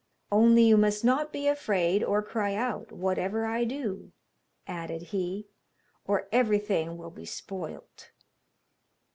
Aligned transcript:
Only 0.31 0.63
you 0.63 0.77
must 0.77 1.05
not 1.05 1.31
be 1.31 1.47
afraid 1.47 2.03
or 2.03 2.23
cry 2.23 2.55
out, 2.55 2.91
whatever 2.91 3.45
I 3.45 3.65
do,' 3.65 4.11
added 4.65 5.03
he, 5.13 5.45
'or 6.07 6.27
everything 6.31 6.97
will 6.97 7.11
be 7.11 7.23
spoilt.' 7.25 8.09